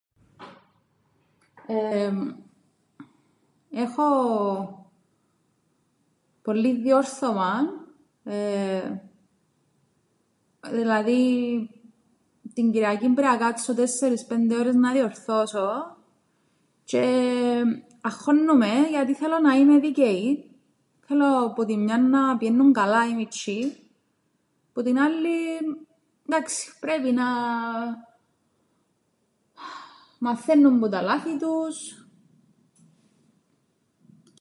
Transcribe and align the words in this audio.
Έχω 3.73 4.05
πολλύν 6.41 6.81
διόρθωμαν, 6.81 7.67
εεε, 8.23 9.01
δηλαδή 10.71 11.81
την 12.53 12.71
Κυριακήν 12.71 13.13
πρέπει 13.13 13.31
να 13.31 13.37
κάτσω 13.37 13.75
τέσσερις, 13.75 14.25
πέντε 14.25 14.55
ώρες 14.55 14.75
να 14.75 14.91
διορθώσω, 14.91 15.97
τζ̌αι 16.91 17.63
αγχώννουμαι 18.01 18.87
γιατί 18.89 19.13
θέλω 19.13 19.39
να 19.39 19.53
είμαι 19.53 19.79
δίκαιη, 19.79 20.51
θέλω 20.99 21.53
που 21.53 21.65
την 21.65 21.83
μιαν 21.83 22.09
να 22.09 22.37
πηαίννουν 22.37 22.73
καλά 22.73 23.07
οι 23.07 23.13
μιτσ̌ιοί, 23.27 23.83
που 24.73 24.81
την 24.83 24.99
άλλην 24.99 25.77
‘ντάξει, 26.29 26.79
πρέπει 26.79 27.11
να 27.11 27.25
μαθαίννουν 30.19 30.79
που 30.79 30.89
τα 30.89 31.01
λάθη 31.01 31.37
τους. 31.39 31.95